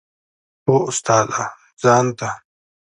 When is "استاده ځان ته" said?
0.89-2.29